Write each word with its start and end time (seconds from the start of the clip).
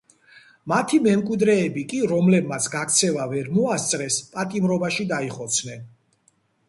მათი 0.71 0.99
მემკვიდრეები 1.07 1.83
კი, 1.91 1.99
რომლებმაც 2.11 2.67
გაქცევა 2.77 3.27
ვერ 3.35 3.51
მოასწრეს, 3.59 4.19
პატიმრობაში 4.33 5.07
დაიხოცნენ. 5.13 5.89